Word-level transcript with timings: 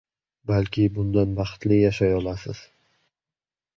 Balki 0.51 0.85
bundan 0.95 1.37
baxtli 1.41 1.79
yashay 1.81 2.17
olasiz 2.23 2.67